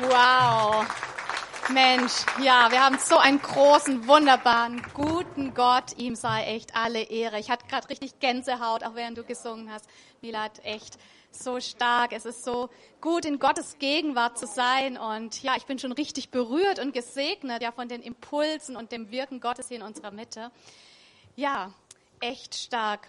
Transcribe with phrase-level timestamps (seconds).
[0.00, 0.86] Wow.
[1.70, 5.98] Mensch, ja, wir haben so einen großen, wunderbaren, guten Gott.
[5.98, 7.40] Ihm sei echt alle Ehre.
[7.40, 9.86] Ich hatte gerade richtig Gänsehaut, auch während du gesungen hast.
[10.20, 10.98] Milad, echt
[11.32, 12.12] so stark.
[12.12, 12.70] Es ist so
[13.00, 14.96] gut, in Gottes Gegenwart zu sein.
[14.96, 19.10] Und ja, ich bin schon richtig berührt und gesegnet, ja, von den Impulsen und dem
[19.10, 20.52] Wirken Gottes hier in unserer Mitte.
[21.34, 21.72] Ja,
[22.20, 23.08] echt stark.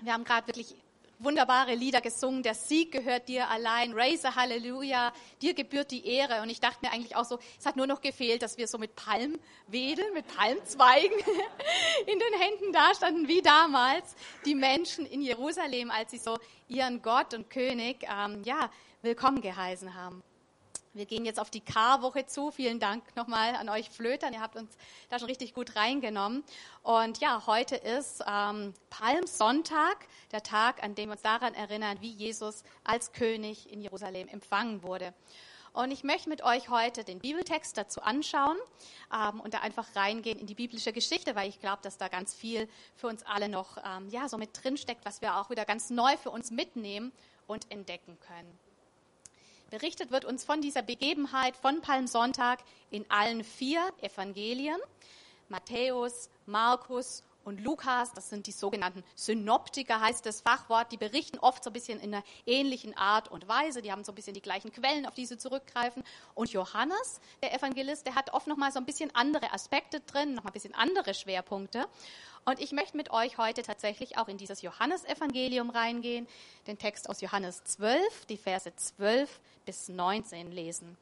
[0.00, 0.76] Wir haben gerade wirklich
[1.18, 2.42] wunderbare Lieder gesungen.
[2.42, 3.92] Der Sieg gehört dir allein.
[3.92, 5.12] Raise Halleluja.
[5.42, 6.42] Dir gebührt die Ehre.
[6.42, 8.78] Und ich dachte mir eigentlich auch so, es hat nur noch gefehlt, dass wir so
[8.78, 11.18] mit Palm wedeln, mit Palmzweigen
[12.06, 17.34] in den Händen dastanden, wie damals die Menschen in Jerusalem, als sie so ihren Gott
[17.34, 18.70] und König, ähm, ja,
[19.02, 20.22] willkommen geheißen haben.
[20.96, 22.50] Wir gehen jetzt auf die Karwoche zu.
[22.50, 24.32] Vielen Dank nochmal an euch Flötern.
[24.32, 24.78] Ihr habt uns
[25.10, 26.42] da schon richtig gut reingenommen.
[26.82, 32.10] Und ja, heute ist ähm, Palmsonntag, der Tag, an dem wir uns daran erinnern, wie
[32.10, 35.12] Jesus als König in Jerusalem empfangen wurde.
[35.74, 38.56] Und ich möchte mit euch heute den Bibeltext dazu anschauen
[39.14, 42.32] ähm, und da einfach reingehen in die biblische Geschichte, weil ich glaube, dass da ganz
[42.32, 45.90] viel für uns alle noch ähm, ja, so mit drinsteckt, was wir auch wieder ganz
[45.90, 47.12] neu für uns mitnehmen
[47.46, 48.65] und entdecken können.
[49.70, 54.78] Berichtet wird uns von dieser Begebenheit von Palmsonntag in allen vier Evangelien.
[55.48, 61.62] Matthäus, Markus und Lukas, das sind die sogenannten Synoptiker, heißt das Fachwort, die berichten oft
[61.62, 64.42] so ein bisschen in einer ähnlichen Art und Weise, die haben so ein bisschen die
[64.42, 66.02] gleichen Quellen, auf die sie zurückgreifen.
[66.34, 70.34] Und Johannes, der Evangelist, der hat oft noch mal so ein bisschen andere Aspekte drin,
[70.34, 71.86] noch mal ein bisschen andere Schwerpunkte.
[72.44, 76.26] Und ich möchte mit euch heute tatsächlich auch in dieses Johannesevangelium reingehen,
[76.66, 80.96] den Text aus Johannes 12, die Verse 12 bis 19 lesen.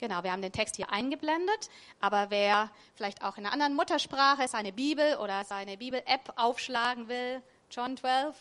[0.00, 1.68] Genau, wir haben den Text hier eingeblendet,
[2.00, 7.42] aber wer vielleicht auch in einer anderen Muttersprache seine Bibel oder seine Bibel-App aufschlagen will,
[7.70, 8.34] John 12,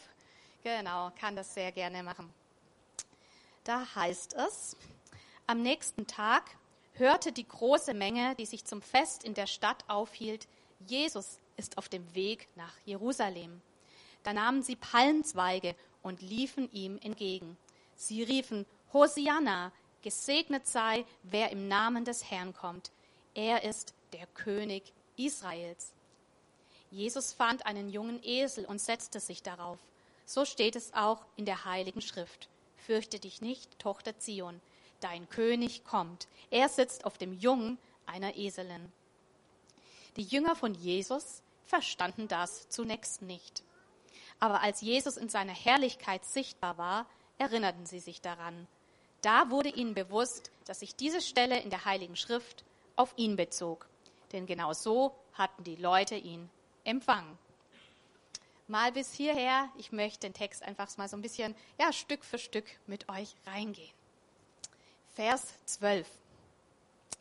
[0.63, 2.33] genau, kann das sehr gerne machen.
[3.65, 4.77] Da heißt es,
[5.47, 6.43] am nächsten Tag
[6.93, 10.47] hörte die große Menge, die sich zum Fest in der Stadt aufhielt,
[10.87, 13.61] Jesus ist auf dem Weg nach Jerusalem.
[14.23, 17.57] Da nahmen sie Palmzweige und liefen ihm entgegen.
[17.97, 22.91] Sie riefen, Hosianna, gesegnet sei, wer im Namen des Herrn kommt.
[23.33, 25.93] Er ist der König Israels.
[26.91, 29.79] Jesus fand einen jungen Esel und setzte sich darauf.
[30.25, 32.49] So steht es auch in der Heiligen Schrift.
[32.85, 34.61] Fürchte dich nicht, Tochter Zion,
[34.99, 36.27] dein König kommt.
[36.49, 38.91] Er sitzt auf dem Jungen einer Eselin.
[40.15, 43.63] Die Jünger von Jesus verstanden das zunächst nicht.
[44.39, 47.05] Aber als Jesus in seiner Herrlichkeit sichtbar war,
[47.37, 48.67] erinnerten sie sich daran.
[49.21, 52.63] Da wurde ihnen bewusst, dass sich diese Stelle in der Heiligen Schrift
[52.95, 53.87] auf ihn bezog.
[54.31, 56.49] Denn genau so hatten die Leute ihn
[56.83, 57.37] empfangen.
[58.67, 59.69] Mal bis hierher.
[59.77, 63.33] Ich möchte den Text einfach mal so ein bisschen, ja, Stück für Stück mit euch
[63.47, 63.93] reingehen.
[65.15, 66.07] Vers 12.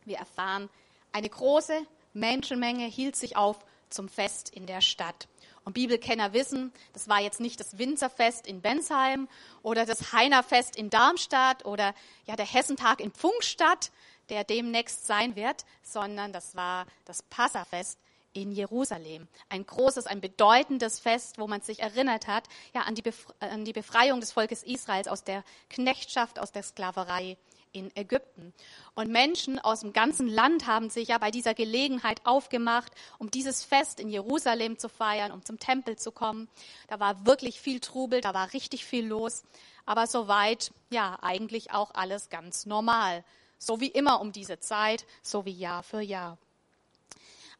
[0.04, 0.69] Wir erfahren,
[1.12, 5.26] eine große Menschenmenge hielt sich auf zum Fest in der Stadt.
[5.68, 9.28] Und Bibelkenner wissen, das war jetzt nicht das Winzerfest in Bensheim
[9.62, 13.90] oder das Heinerfest in Darmstadt oder ja, der Hessentag in Pfungstadt,
[14.30, 17.98] der demnächst sein wird, sondern das war das Passafest
[18.32, 19.28] in Jerusalem.
[19.50, 23.02] Ein großes, ein bedeutendes Fest, wo man sich erinnert hat ja, an, die
[23.40, 27.36] an die Befreiung des Volkes Israels aus der Knechtschaft, aus der Sklaverei
[27.72, 28.52] in Ägypten.
[28.94, 33.64] Und Menschen aus dem ganzen Land haben sich ja bei dieser Gelegenheit aufgemacht, um dieses
[33.64, 36.48] Fest in Jerusalem zu feiern, um zum Tempel zu kommen.
[36.88, 39.44] Da war wirklich viel Trubel, da war richtig viel los.
[39.86, 43.24] Aber soweit, ja, eigentlich auch alles ganz normal.
[43.58, 46.38] So wie immer um diese Zeit, so wie Jahr für Jahr.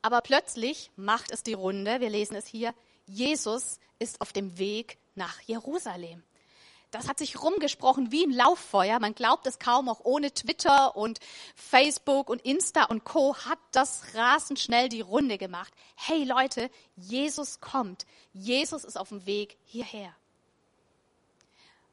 [0.03, 2.75] Aber plötzlich macht es die Runde, wir lesen es hier,
[3.07, 6.23] Jesus ist auf dem Weg nach Jerusalem
[6.91, 8.99] das hat sich rumgesprochen wie ein Lauffeuer.
[8.99, 11.19] Man glaubt es kaum, auch ohne Twitter und
[11.55, 13.37] Facebook und Insta und Co.
[13.37, 15.73] hat das rasend schnell die Runde gemacht.
[15.97, 18.07] Hey Leute, Jesus kommt.
[18.33, 20.15] Jesus ist auf dem Weg hierher.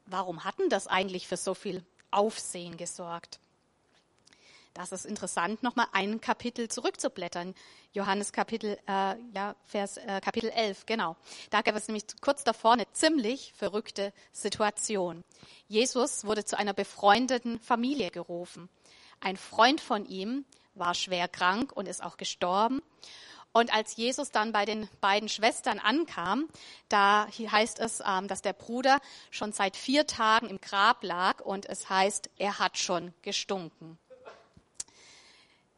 [0.06, 3.40] Warum hatten das eigentlich für so viel Aufsehen gesorgt?
[4.76, 7.54] Das ist interessant, nochmal ein Kapitel zurückzublättern.
[7.94, 11.16] Johannes Kapitel, äh, ja, Vers, äh, Kapitel 11, genau.
[11.48, 15.24] Da gab es nämlich kurz davor eine ziemlich verrückte Situation.
[15.66, 18.68] Jesus wurde zu einer befreundeten Familie gerufen.
[19.18, 20.44] Ein Freund von ihm
[20.74, 22.82] war schwer krank und ist auch gestorben.
[23.52, 26.48] Und als Jesus dann bei den beiden Schwestern ankam,
[26.90, 29.00] da heißt es, ähm, dass der Bruder
[29.30, 33.98] schon seit vier Tagen im Grab lag und es heißt, er hat schon gestunken.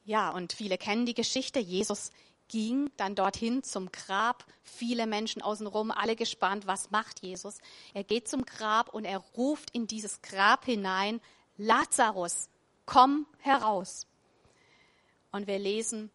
[0.08, 1.58] Ja, und viele kennen die Geschichte.
[1.58, 2.12] Jesus
[2.49, 7.58] ging dann dorthin zum Grab, viele Menschen außenrum, alle gespannt, was macht Jesus?
[7.93, 11.20] Er geht zum Grab und er ruft in dieses Grab hinein,
[11.58, 12.49] Lazarus,
[12.87, 14.06] komm heraus.
[15.31, 16.10] Und wir lesen,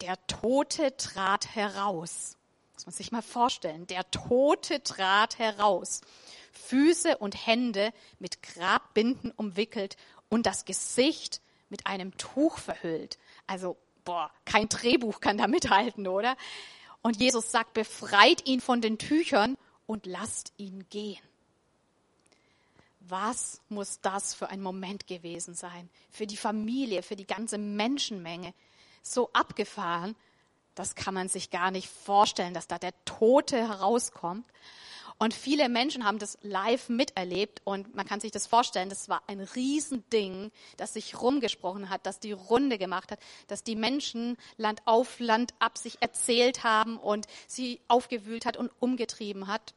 [0.00, 2.36] der Tote trat heraus.
[2.74, 3.86] Muss man sich mal vorstellen.
[3.86, 6.00] Der Tote trat heraus.
[6.50, 9.96] Füße und Hände mit Grabbinden umwickelt
[10.28, 11.40] und das Gesicht
[11.70, 13.18] mit einem Tuch verhüllt.
[13.48, 16.36] Also, boah, kein Drehbuch kann da mithalten, oder?
[17.02, 19.56] Und Jesus sagt, befreit ihn von den Tüchern
[19.86, 21.22] und lasst ihn gehen.
[23.00, 25.88] Was muss das für ein Moment gewesen sein?
[26.10, 28.52] Für die Familie, für die ganze Menschenmenge.
[29.02, 30.14] So abgefahren,
[30.74, 34.46] das kann man sich gar nicht vorstellen, dass da der Tote herauskommt.
[35.18, 39.22] Und viele Menschen haben das live miterlebt und man kann sich das vorstellen, das war
[39.26, 43.18] ein Riesending, das sich rumgesprochen hat, das die Runde gemacht hat,
[43.48, 48.70] dass die Menschen Land auf Land ab sich erzählt haben und sie aufgewühlt hat und
[48.78, 49.74] umgetrieben hat.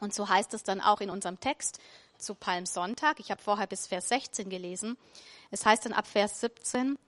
[0.00, 1.80] Und so heißt es dann auch in unserem Text
[2.18, 3.20] zu Palmsonntag.
[3.20, 4.98] Ich habe vorher bis Vers 16 gelesen.
[5.50, 6.98] Es heißt dann ab Vers 17,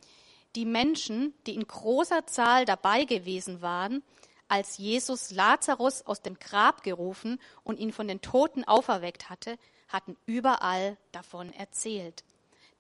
[0.57, 4.03] die Menschen, die in großer Zahl dabei gewesen waren,
[4.51, 9.57] als Jesus Lazarus aus dem Grab gerufen und ihn von den Toten auferweckt hatte,
[9.89, 12.25] hatten überall davon erzählt.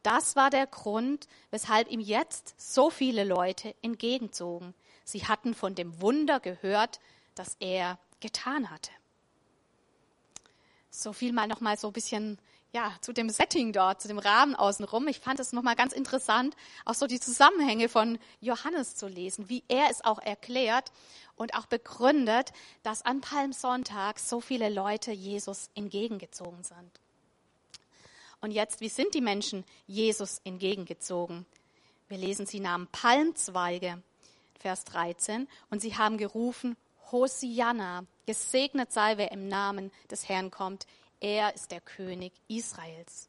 [0.02, 4.74] Das war der Grund, weshalb ihm jetzt so viele Leute entgegenzogen.
[5.04, 6.98] Sie hatten von dem Wunder gehört,
[7.34, 8.90] das er getan hatte.
[10.90, 12.38] So viel mal noch mal so ein bisschen
[12.72, 15.08] ja, zu dem Setting dort, zu dem Rahmen außenrum.
[15.08, 19.64] Ich fand es nochmal ganz interessant, auch so die Zusammenhänge von Johannes zu lesen, wie
[19.68, 20.92] er es auch erklärt
[21.36, 22.52] und auch begründet,
[22.82, 27.00] dass an Palmsonntag so viele Leute Jesus entgegengezogen sind.
[28.40, 31.44] Und jetzt, wie sind die Menschen Jesus entgegengezogen?
[32.08, 34.02] Wir lesen, sie nahmen Palmzweige,
[34.58, 36.76] Vers 13, und sie haben gerufen,
[37.12, 40.86] Hosianna, gesegnet sei, wer im Namen des Herrn kommt,
[41.20, 43.28] er ist der König Israels.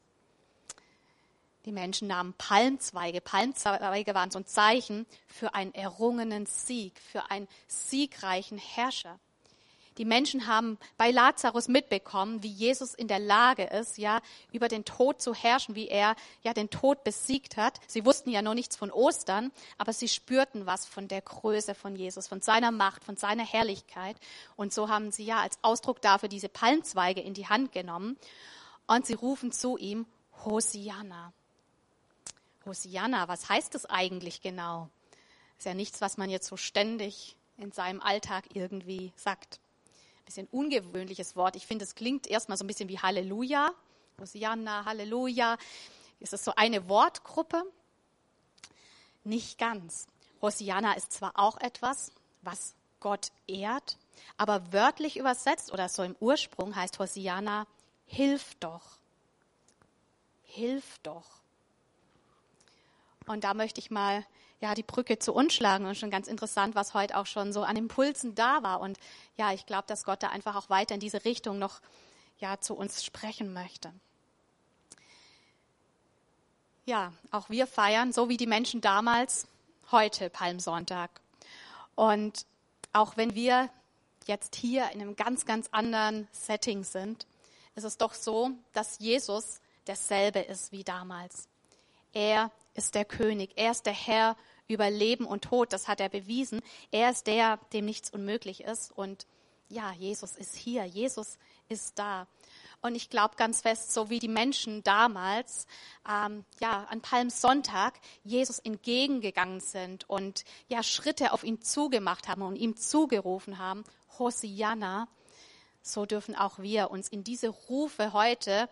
[1.64, 3.20] Die Menschen nahmen Palmzweige.
[3.20, 9.20] Palmzweige waren so ein Zeichen für einen errungenen Sieg, für einen siegreichen Herrscher.
[9.98, 14.84] Die Menschen haben bei Lazarus mitbekommen, wie Jesus in der Lage ist, ja, über den
[14.84, 17.78] Tod zu herrschen, wie er ja den Tod besiegt hat.
[17.86, 21.94] Sie wussten ja noch nichts von Ostern, aber sie spürten was von der Größe von
[21.94, 24.16] Jesus, von seiner Macht, von seiner Herrlichkeit.
[24.56, 28.16] Und so haben sie ja als Ausdruck dafür diese Palmzweige in die Hand genommen
[28.86, 30.06] und sie rufen zu ihm
[30.44, 31.32] Hosianna.
[32.64, 34.88] Hosianna, was heißt das eigentlich genau?
[35.58, 39.60] Ist ja nichts, was man jetzt so ständig in seinem Alltag irgendwie sagt
[40.24, 41.56] bisschen ungewöhnliches Wort.
[41.56, 43.72] Ich finde, es klingt erstmal so ein bisschen wie Halleluja.
[44.20, 45.56] Hosianna, Halleluja.
[46.20, 47.64] Ist es so eine Wortgruppe?
[49.24, 50.06] Nicht ganz.
[50.40, 53.96] Hosianna ist zwar auch etwas, was Gott ehrt,
[54.36, 57.66] aber wörtlich übersetzt oder so im Ursprung heißt Hosianna,
[58.06, 58.98] hilf doch.
[60.44, 61.42] Hilf doch.
[63.26, 64.24] Und da möchte ich mal
[64.62, 65.84] ja, die Brücke zu uns schlagen.
[65.84, 68.80] Und schon ganz interessant, was heute auch schon so an Impulsen da war.
[68.80, 68.96] Und
[69.36, 71.80] ja, ich glaube, dass Gott da einfach auch weiter in diese Richtung noch
[72.38, 73.92] ja, zu uns sprechen möchte.
[76.86, 79.46] Ja, auch wir feiern, so wie die Menschen damals,
[79.90, 81.10] heute Palmsonntag.
[81.96, 82.46] Und
[82.92, 83.68] auch wenn wir
[84.26, 87.26] jetzt hier in einem ganz, ganz anderen Setting sind,
[87.74, 91.48] ist es doch so, dass Jesus derselbe ist wie damals.
[92.12, 94.36] Er ist der König, er ist der Herr
[94.72, 95.72] über Leben und Tod.
[95.72, 96.60] Das hat er bewiesen.
[96.90, 98.92] Er ist der, dem nichts unmöglich ist.
[98.92, 99.26] Und
[99.68, 100.84] ja, Jesus ist hier.
[100.84, 101.38] Jesus
[101.68, 102.26] ist da.
[102.82, 105.66] Und ich glaube ganz fest, so wie die Menschen damals
[106.08, 112.56] ähm, ja an Palmsonntag Jesus entgegengegangen sind und ja Schritte auf ihn zugemacht haben und
[112.56, 113.84] ihm zugerufen haben,
[114.18, 115.06] Hosianna,
[115.80, 118.68] so dürfen auch wir uns in diese Rufe heute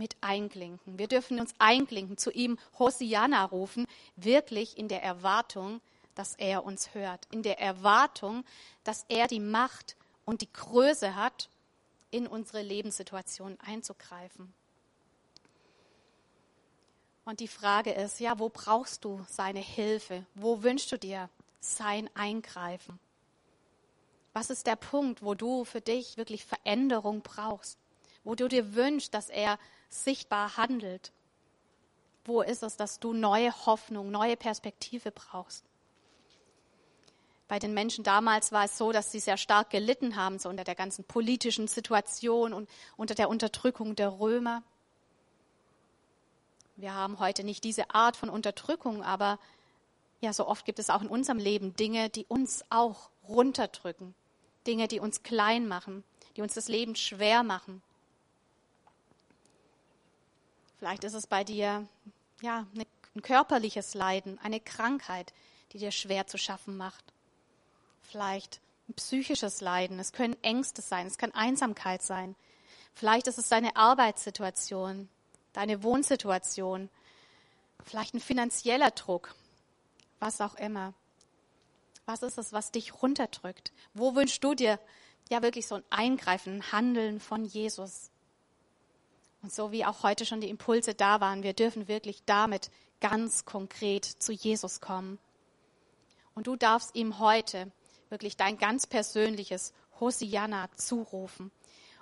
[0.00, 0.98] mit einklinken.
[0.98, 5.82] Wir dürfen uns einklinken, zu ihm Hosianna rufen, wirklich in der Erwartung,
[6.14, 8.44] dass er uns hört, in der Erwartung,
[8.82, 11.50] dass er die Macht und die Größe hat,
[12.10, 14.52] in unsere Lebenssituation einzugreifen.
[17.26, 20.24] Und die Frage ist, ja, wo brauchst du seine Hilfe?
[20.34, 21.28] Wo wünschst du dir
[21.60, 22.98] sein Eingreifen?
[24.32, 27.78] Was ist der Punkt, wo du für dich wirklich Veränderung brauchst?
[28.24, 29.58] Wo du dir wünschst, dass er
[29.90, 31.12] sichtbar handelt?
[32.24, 35.64] Wo ist es, dass du neue Hoffnung, neue Perspektive brauchst?
[37.48, 40.62] Bei den Menschen damals war es so, dass sie sehr stark gelitten haben, so unter
[40.62, 44.62] der ganzen politischen Situation und unter der Unterdrückung der Römer.
[46.76, 49.40] Wir haben heute nicht diese Art von Unterdrückung, aber
[50.20, 54.14] ja, so oft gibt es auch in unserem Leben Dinge, die uns auch runterdrücken,
[54.66, 56.04] Dinge, die uns klein machen,
[56.36, 57.82] die uns das Leben schwer machen.
[60.80, 61.86] Vielleicht ist es bei dir
[62.42, 65.32] ja eine ein körperliches Leiden, eine Krankheit,
[65.72, 67.04] die dir schwer zu schaffen macht.
[68.02, 72.34] Vielleicht ein psychisches Leiden, es können Ängste sein, es kann Einsamkeit sein.
[72.94, 75.08] Vielleicht ist es deine Arbeitssituation,
[75.52, 76.88] deine Wohnsituation,
[77.84, 79.34] vielleicht ein finanzieller Druck,
[80.18, 80.92] was auch immer.
[82.06, 83.72] Was ist es, was dich runterdrückt?
[83.94, 84.80] Wo wünschst du dir
[85.28, 88.09] ja wirklich so ein Eingreifen, ein Handeln von Jesus?
[89.42, 92.70] Und so wie auch heute schon die Impulse da waren, wir dürfen wirklich damit
[93.00, 95.18] ganz konkret zu Jesus kommen.
[96.34, 97.72] Und du darfst ihm heute
[98.10, 101.50] wirklich dein ganz persönliches Hosianna zurufen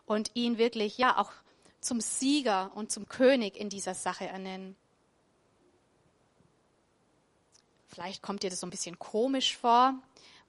[0.07, 1.33] und ihn wirklich ja auch
[1.81, 4.77] zum Sieger und zum König in dieser Sache ernennen.
[7.87, 9.95] Vielleicht kommt dir das so ein bisschen komisch vor,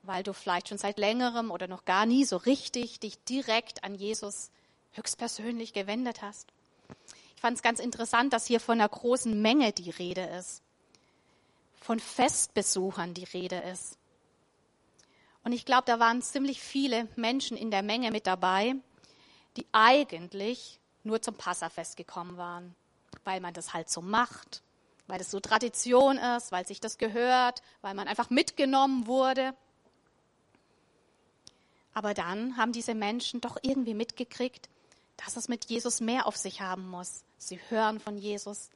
[0.03, 3.96] weil du vielleicht schon seit längerem oder noch gar nie so richtig dich direkt an
[3.96, 4.50] Jesus
[4.91, 6.51] höchstpersönlich gewendet hast.
[7.39, 10.62] Ich fand es ganz interessant, dass hier von einer großen Menge die Rede ist,
[11.79, 13.98] von Festbesuchern die Rede ist.
[15.46, 18.75] Und ich glaube, da waren ziemlich viele Menschen in der Menge mit dabei,
[19.55, 22.75] die eigentlich nur zum Passafest gekommen waren,
[23.24, 24.62] weil man das halt so macht,
[25.08, 29.55] weil das so Tradition ist, weil sich das gehört, weil man einfach mitgenommen wurde.
[31.93, 34.67] Aber dann haben diese Menschen doch irgendwie mitgekriegt,
[35.15, 37.24] dass es mit Jesus mehr auf sich haben muss.
[37.39, 38.69] Sie hören von Jesus.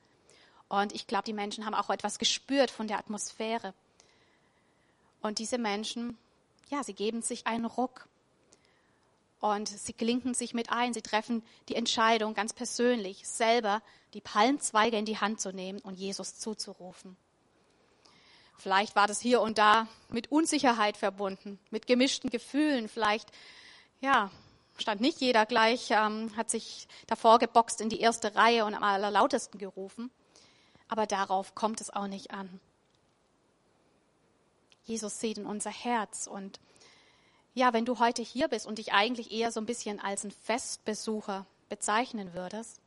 [0.69, 3.75] Und ich glaube, die Menschen haben auch etwas gespürt von der Atmosphäre.
[5.21, 6.17] Und diese Menschen,
[6.69, 8.07] ja, sie geben sich einen Ruck.
[9.39, 10.93] Und sie klinken sich mit ein.
[10.93, 15.99] Sie treffen die Entscheidung ganz persönlich, selber die Palmzweige in die Hand zu nehmen und
[15.99, 17.17] Jesus zuzurufen.
[18.57, 22.87] Vielleicht war das hier und da mit Unsicherheit verbunden, mit gemischten Gefühlen.
[22.87, 23.29] Vielleicht,
[23.99, 24.31] ja,
[24.77, 28.83] stand nicht jeder gleich, ähm, hat sich davor geboxt in die erste Reihe und am
[28.83, 30.11] allerlautesten gerufen.
[30.87, 32.59] Aber darauf kommt es auch nicht an.
[34.85, 36.59] Jesus sieht in unser Herz und
[37.55, 40.31] ja, wenn du heute hier bist und dich eigentlich eher so ein bisschen als ein
[40.31, 42.81] Festbesucher bezeichnen würdest,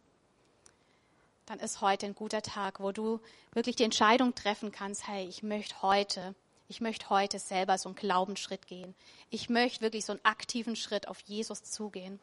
[1.46, 3.20] dann ist heute ein guter Tag, wo du
[3.52, 6.34] wirklich die Entscheidung treffen kannst, hey, ich möchte heute,
[6.68, 8.94] ich möchte heute selber so einen Glaubensschritt gehen.
[9.30, 12.20] Ich möchte wirklich so einen aktiven Schritt auf Jesus zugehen.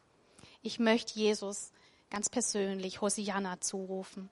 [0.62, 1.72] Ich möchte Jesus
[2.10, 4.30] ganz persönlich Hosianna zurufen.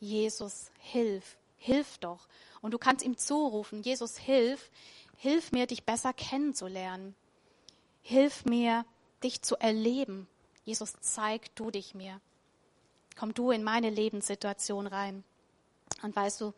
[0.00, 2.26] Jesus, hilf, hilf doch.
[2.60, 4.70] Und du kannst ihm zurufen, Jesus, hilf,
[5.16, 7.14] hilf mir, dich besser kennenzulernen.
[8.02, 8.84] Hilf mir,
[9.22, 10.26] dich zu erleben.
[10.64, 12.20] Jesus, zeig du dich mir
[13.16, 15.24] komm du in meine Lebenssituation rein.
[16.02, 16.52] Und weißt du,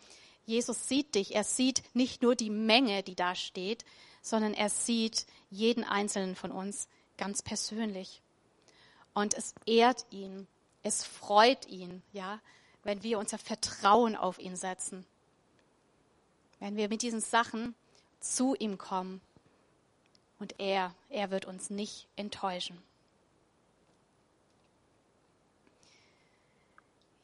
[0.47, 1.35] Jesus sieht dich.
[1.35, 3.85] Er sieht nicht nur die Menge, die da steht,
[4.23, 8.23] sondern er sieht jeden einzelnen von uns ganz persönlich.
[9.15, 10.47] Und es ehrt ihn,
[10.83, 12.41] es freut ihn, ja,
[12.83, 15.07] wenn wir unser Vertrauen auf ihn setzen.
[16.61, 17.75] Wenn wir mit diesen Sachen
[18.21, 19.21] zu ihm kommen.
[20.39, 22.83] Und er, er wird uns nicht enttäuschen.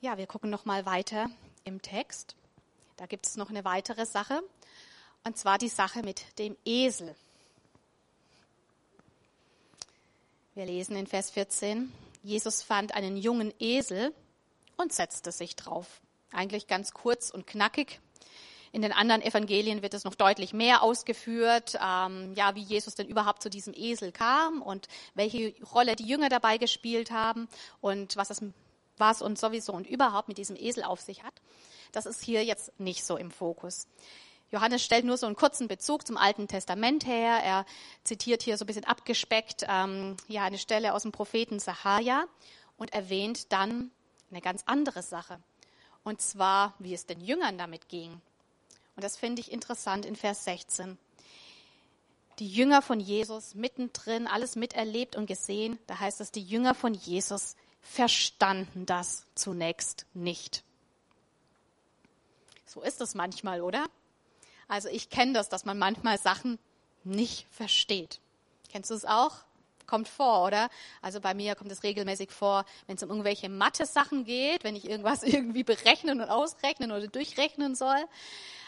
[0.00, 1.29] Ja, wir gucken noch mal weiter
[1.65, 2.35] im Text.
[3.00, 4.42] Da gibt es noch eine weitere Sache,
[5.25, 7.16] und zwar die Sache mit dem Esel.
[10.54, 11.90] Wir lesen in Vers 14,
[12.23, 14.12] Jesus fand einen jungen Esel
[14.76, 16.02] und setzte sich drauf.
[16.30, 18.00] Eigentlich ganz kurz und knackig.
[18.71, 23.09] In den anderen Evangelien wird es noch deutlich mehr ausgeführt, ähm, ja, wie Jesus denn
[23.09, 27.49] überhaupt zu diesem Esel kam und welche Rolle die Jünger dabei gespielt haben
[27.80, 28.42] und was das
[29.00, 31.35] was und sowieso und überhaupt mit diesem Esel auf sich hat.
[31.92, 33.87] Das ist hier jetzt nicht so im Fokus.
[34.52, 37.40] Johannes stellt nur so einen kurzen Bezug zum Alten Testament her.
[37.42, 37.66] Er
[38.04, 42.25] zitiert hier so ein bisschen abgespeckt ähm, ja eine Stelle aus dem Propheten Sahaja
[42.76, 43.90] und erwähnt dann
[44.30, 45.40] eine ganz andere Sache.
[46.02, 48.21] Und zwar, wie es den Jüngern damit ging.
[48.97, 50.99] Und das finde ich interessant in Vers 16.
[52.38, 55.78] Die Jünger von Jesus mittendrin, alles miterlebt und gesehen.
[55.87, 60.63] Da heißt es, die Jünger von Jesus verstanden das zunächst nicht.
[62.67, 63.87] So ist es manchmal, oder?
[64.69, 66.59] Also ich kenne das, dass man manchmal Sachen
[67.03, 68.21] nicht versteht.
[68.71, 69.39] Kennst du es auch?
[69.87, 70.71] Kommt vor, oder?
[71.03, 74.89] Also bei mir kommt es regelmäßig vor, wenn es um irgendwelche Mathe-Sachen geht, wenn ich
[74.89, 77.99] irgendwas irgendwie berechnen und ausrechnen oder durchrechnen soll.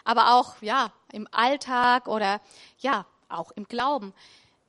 [0.03, 2.41] Aber auch, ja, im Alltag oder,
[2.79, 4.13] ja, auch im Glauben,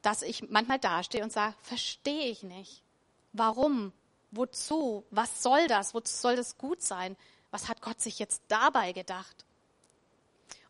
[0.03, 2.83] dass ich manchmal dastehe und sage, verstehe ich nicht.
[3.31, 3.91] Warum
[4.35, 5.05] wozu?
[5.11, 5.93] Was soll das?
[5.93, 7.15] Wozu soll das gut sein?
[7.51, 9.45] Was hat Gott sich jetzt dabei gedacht?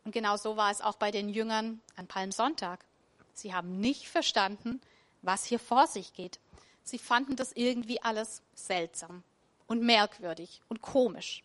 [0.06, 2.86] Und genau so war es auch bei den Jüngern an Palmsonntag.
[3.34, 4.82] Sie haben nicht verstanden,
[5.22, 6.40] was hier vor sich geht.
[6.84, 9.24] Sie fanden das irgendwie alles seltsam
[9.68, 11.44] und merkwürdig und komisch.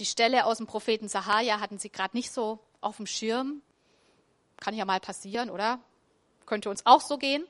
[0.00, 3.62] Die Stelle aus dem Propheten Sahaja hatten sie gerade nicht so auf dem Schirm.
[4.56, 5.78] Kann ja mal passieren, oder?
[6.46, 7.44] Könnte uns auch so gehen.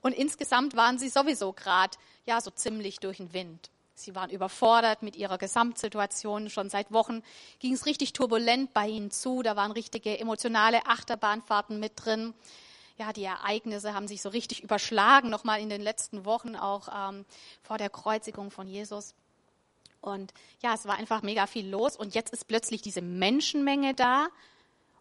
[0.00, 3.70] Und insgesamt waren sie sowieso gerade, ja, so ziemlich durch den Wind.
[3.94, 6.48] Sie waren überfordert mit ihrer Gesamtsituation.
[6.48, 7.22] Schon seit Wochen
[7.58, 9.42] ging es richtig turbulent bei ihnen zu.
[9.42, 12.34] Da waren richtige emotionale Achterbahnfahrten mit drin.
[12.98, 17.24] Ja, die Ereignisse haben sich so richtig überschlagen, nochmal in den letzten Wochen, auch ähm,
[17.62, 19.14] vor der Kreuzigung von Jesus.
[20.00, 21.96] Und ja, es war einfach mega viel los.
[21.96, 24.28] Und jetzt ist plötzlich diese Menschenmenge da.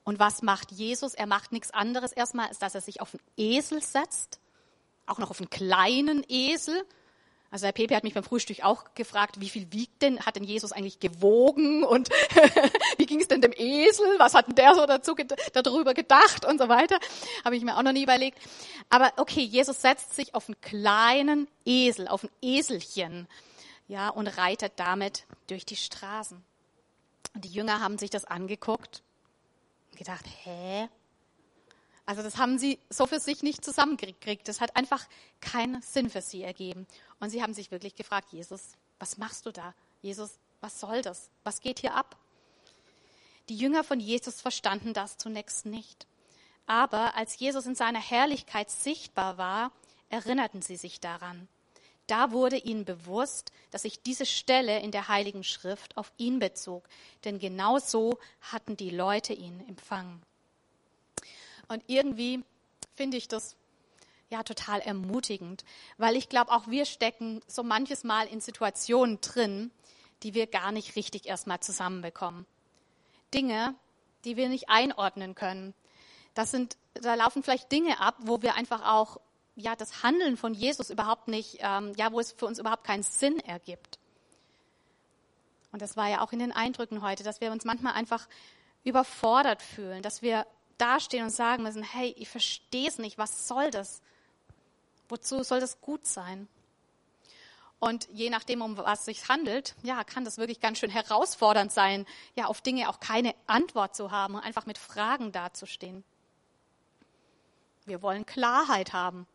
[0.10, 1.14] Und was macht Jesus?
[1.14, 4.40] Er macht nichts anderes erstmal, als dass er sich auf einen Esel setzt.
[5.06, 6.84] Auch noch auf einen kleinen Esel.
[7.52, 10.44] Also der Pepe hat mich beim Frühstück auch gefragt, wie viel wiegt denn, hat denn
[10.44, 12.10] Jesus eigentlich gewogen und
[12.98, 14.08] wie ging es denn dem Esel?
[14.18, 15.14] Was hat denn der so dazu,
[15.54, 16.98] darüber gedacht und so weiter?
[17.46, 18.40] Habe ich mir auch noch nie überlegt.
[18.90, 23.28] Aber okay, Jesus setzt sich auf einen kleinen Esel, auf ein Eselchen
[23.88, 26.44] ja, und reitet damit durch die Straßen.
[27.36, 29.04] Und die Jünger haben sich das angeguckt
[30.00, 30.90] gedacht, hä?
[32.08, 34.48] Also das haben sie so für sich nicht zusammengekriegt.
[34.48, 35.08] Das hat einfach
[35.42, 36.88] keinen Sinn für sie ergeben.
[37.20, 39.76] Und sie haben sich wirklich gefragt, Jesus, was machst du da?
[40.02, 41.30] Jesus, was soll das?
[41.44, 42.18] Was geht hier ab?
[43.48, 46.08] Die Jünger von Jesus verstanden das zunächst nicht.
[46.66, 49.72] Aber als Jesus in seiner Herrlichkeit sichtbar war,
[50.10, 51.48] erinnerten sie sich daran.
[52.10, 56.90] Da wurde ihnen bewusst, dass sich diese Stelle in der Heiligen Schrift auf ihn bezog,
[57.24, 60.20] denn genau so hatten die Leute ihn empfangen.
[61.68, 62.44] Und irgendwie
[62.96, 63.56] finde ich das
[64.32, 65.64] ja total ermutigend,
[66.00, 69.70] weil ich glaube, auch wir stecken so manches Mal in Situationen drin,
[70.24, 72.48] die wir gar nicht richtig erstmal zusammenbekommen.
[73.36, 73.76] Dinge,
[74.26, 75.76] die wir nicht einordnen können.
[76.34, 79.20] Das sind, da laufen vielleicht Dinge ab, wo wir einfach auch
[79.60, 83.04] ja das Handeln von Jesus überhaupt nicht, ähm, ja, wo es für uns überhaupt keinen
[83.04, 84.00] Sinn ergibt.
[85.72, 88.28] Und das war ja auch in den Eindrücken heute, dass wir uns manchmal einfach
[88.84, 93.70] überfordert fühlen, dass wir dastehen und sagen müssen, hey, ich verstehe es nicht, was soll
[93.70, 94.02] das?
[95.10, 96.48] Wozu soll das gut sein?
[97.80, 101.72] Und je nachdem, um was es sich handelt, ja, kann das wirklich ganz schön herausfordernd
[101.72, 106.04] sein, ja, auf Dinge auch keine Antwort zu haben und einfach mit Fragen dazustehen.
[107.86, 109.28] Wir wollen Klarheit haben.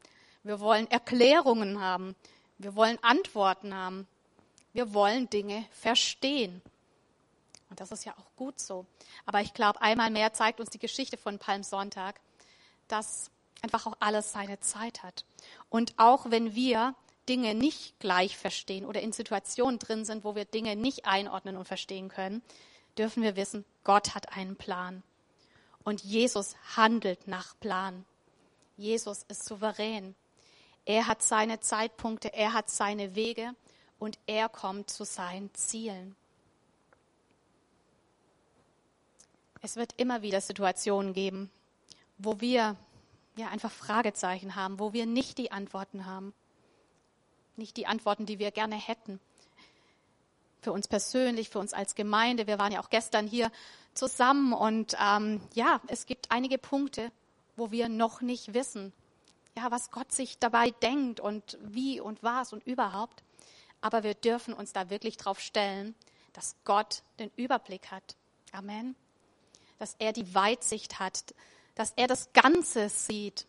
[0.44, 2.14] Wir wollen Erklärungen haben.
[2.59, 4.07] Wir wollen Antworten haben.
[4.72, 6.62] Wir wollen Dinge verstehen.
[7.70, 8.87] Und das ist ja auch gut so.
[9.26, 12.20] Aber ich glaube, einmal mehr zeigt uns die Geschichte von Palmsonntag,
[12.88, 13.30] dass
[13.62, 15.24] einfach auch alles seine Zeit hat.
[15.70, 16.94] Und auch wenn wir
[17.28, 21.66] Dinge nicht gleich verstehen oder in Situationen drin sind, wo wir Dinge nicht einordnen und
[21.66, 22.42] verstehen können,
[22.98, 25.02] dürfen wir wissen, Gott hat einen Plan.
[25.85, 28.04] Und Jesus handelt nach Plan.
[28.76, 30.14] Jesus ist souverän.
[30.86, 33.54] Er hat seine Zeitpunkte, er hat seine Wege
[33.98, 36.14] und er kommt zu seinen Zielen.
[39.62, 41.50] Es wird immer wieder Situationen geben,
[42.18, 42.76] wo wir
[43.36, 46.34] ja einfach Fragezeichen haben, wo wir nicht die Antworten haben.
[47.56, 49.20] Nicht die Antworten, die wir gerne hätten.
[50.60, 52.46] Für uns persönlich, für uns als Gemeinde.
[52.46, 53.50] Wir waren ja auch gestern hier
[53.94, 57.10] zusammen und ähm, ja, es gibt einige Punkte,
[57.56, 58.92] wo wir noch nicht wissen,
[59.56, 63.22] ja, was Gott sich dabei denkt und wie und was und überhaupt.
[63.80, 65.94] Aber wir dürfen uns da wirklich drauf stellen,
[66.32, 68.16] dass Gott den Überblick hat.
[68.52, 68.96] Amen
[69.78, 71.34] dass er die Weitsicht hat,
[71.74, 73.46] dass er das Ganze sieht.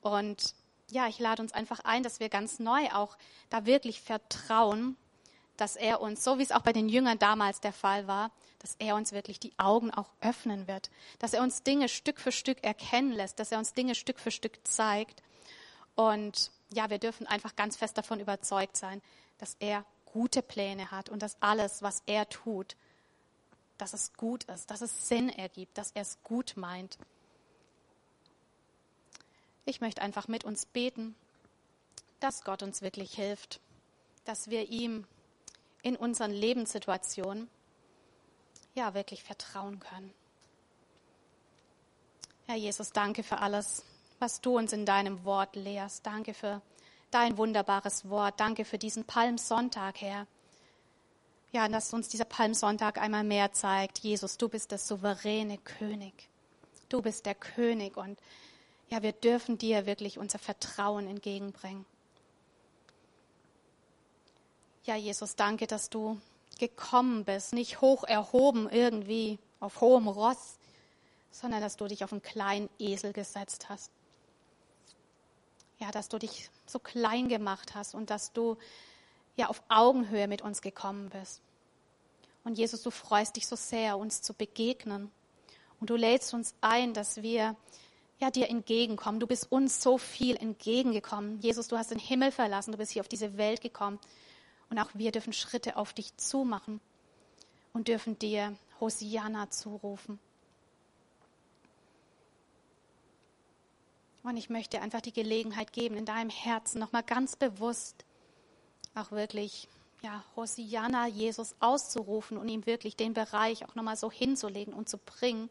[0.00, 0.54] Und
[0.90, 3.16] ja, ich lade uns einfach ein, dass wir ganz neu auch
[3.50, 4.96] da wirklich vertrauen,
[5.56, 8.76] dass er uns, so wie es auch bei den Jüngern damals der Fall war, dass
[8.78, 12.64] er uns wirklich die Augen auch öffnen wird, dass er uns Dinge Stück für Stück
[12.64, 15.22] erkennen lässt, dass er uns Dinge Stück für Stück zeigt.
[15.94, 19.00] Und ja, wir dürfen einfach ganz fest davon überzeugt sein,
[19.38, 22.76] dass er gute Pläne hat und dass alles, was er tut,
[23.78, 26.98] dass es gut ist, dass es Sinn ergibt, dass er es gut meint.
[29.64, 31.14] Ich möchte einfach mit uns beten,
[32.20, 33.60] dass Gott uns wirklich hilft,
[34.24, 35.06] dass wir ihm
[35.84, 37.48] in unseren Lebenssituationen
[38.74, 40.12] ja wirklich vertrauen können.
[42.46, 43.84] Herr Jesus, danke für alles,
[44.18, 46.04] was du uns in deinem Wort lehrst.
[46.04, 46.60] Danke für
[47.12, 48.40] dein wunderbares Wort.
[48.40, 50.26] Danke für diesen Palmsonntag, Herr
[51.54, 56.28] ja, dass uns dieser Palmsonntag einmal mehr zeigt, Jesus, du bist der souveräne König.
[56.88, 58.18] Du bist der König und
[58.90, 61.86] ja, wir dürfen dir wirklich unser Vertrauen entgegenbringen.
[64.86, 66.20] Ja, Jesus, danke, dass du
[66.58, 70.58] gekommen bist, nicht hoch erhoben irgendwie auf hohem Ross,
[71.30, 73.90] sondern dass du dich auf einen kleinen Esel gesetzt hast.
[75.78, 78.58] Ja, dass du dich so klein gemacht hast und dass du
[79.36, 81.40] ja auf Augenhöhe mit uns gekommen bist.
[82.44, 85.10] Und Jesus, du freust dich so sehr, uns zu begegnen.
[85.80, 87.56] Und du lädst uns ein, dass wir
[88.20, 89.18] ja, dir entgegenkommen.
[89.18, 91.40] Du bist uns so viel entgegengekommen.
[91.40, 93.98] Jesus, du hast den Himmel verlassen, du bist hier auf diese Welt gekommen.
[94.74, 96.80] Und auch wir dürfen Schritte auf dich zumachen
[97.74, 100.18] und dürfen dir Hosianna zurufen.
[104.24, 108.04] Und ich möchte einfach die Gelegenheit geben, in deinem Herzen nochmal ganz bewusst
[108.96, 109.68] auch wirklich,
[110.02, 114.98] ja, Hosianna Jesus auszurufen und ihm wirklich den Bereich auch nochmal so hinzulegen und zu
[114.98, 115.50] bringen,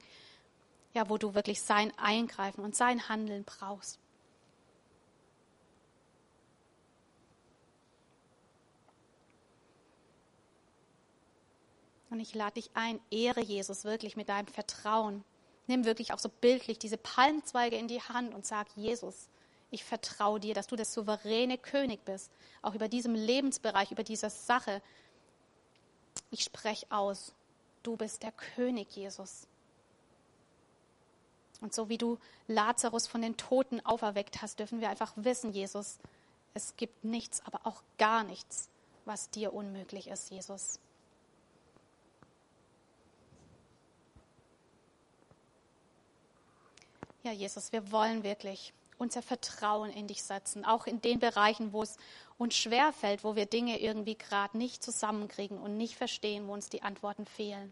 [0.93, 3.99] ja, wo du wirklich sein Eingreifen und sein Handeln brauchst.
[12.13, 15.23] Und ich lade dich ein, ehre Jesus wirklich mit deinem Vertrauen.
[15.65, 19.29] Nimm wirklich auch so bildlich diese Palmzweige in die Hand und sag, Jesus,
[19.71, 24.29] ich vertraue dir, dass du der souveräne König bist, auch über diesem Lebensbereich, über diese
[24.29, 24.83] Sache.
[26.29, 27.33] Ich spreche aus,
[27.81, 29.47] du bist der König, Jesus.
[31.61, 35.97] Und so wie du Lazarus von den Toten auferweckt hast, dürfen wir einfach wissen, Jesus,
[36.53, 38.69] es gibt nichts, aber auch gar nichts,
[39.05, 40.79] was dir unmöglich ist, Jesus.
[47.23, 51.81] Ja, Jesus, wir wollen wirklich unser Vertrauen in dich setzen, auch in den Bereichen, wo
[51.81, 51.97] es
[52.37, 56.81] uns schwerfällt, wo wir Dinge irgendwie gerade nicht zusammenkriegen und nicht verstehen, wo uns die
[56.81, 57.71] Antworten fehlen.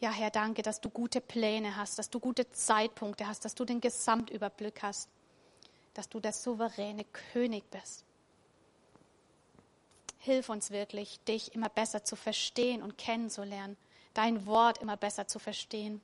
[0.00, 3.64] Ja, Herr, danke, dass du gute Pläne hast, dass du gute Zeitpunkte hast, dass du
[3.64, 5.08] den Gesamtüberblick hast,
[5.94, 8.04] dass du der souveräne König bist.
[10.18, 13.76] Hilf uns wirklich, dich immer besser zu verstehen und kennenzulernen,
[14.12, 16.00] dein Wort immer besser zu verstehen.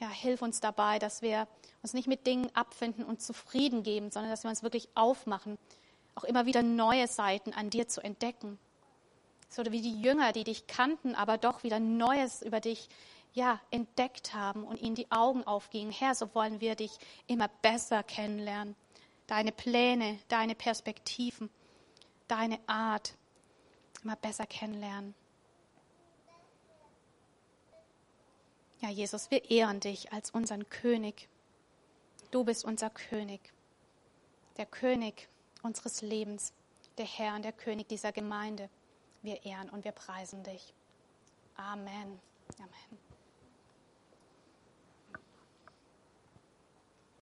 [0.00, 1.46] Ja, hilf uns dabei, dass wir
[1.82, 5.58] uns nicht mit Dingen abfinden und zufrieden geben, sondern dass wir uns wirklich aufmachen,
[6.14, 8.58] auch immer wieder neue Seiten an dir zu entdecken
[9.50, 12.88] so wie die Jünger, die dich kannten, aber doch wieder Neues über dich
[13.32, 15.92] ja, entdeckt haben und ihnen die Augen aufgingen.
[15.92, 16.92] Herr, so wollen wir dich
[17.26, 18.76] immer besser kennenlernen.
[19.26, 21.50] Deine Pläne, deine Perspektiven,
[22.26, 23.14] deine Art
[24.02, 25.14] immer besser kennenlernen.
[28.80, 31.28] Ja, Jesus, wir ehren dich als unseren König.
[32.30, 33.52] Du bist unser König,
[34.56, 35.28] der König
[35.62, 36.52] unseres Lebens,
[36.96, 38.70] der Herr und der König dieser Gemeinde.
[39.22, 40.72] Wir ehren und wir preisen dich.
[41.56, 42.20] Amen.
[42.58, 43.09] Amen.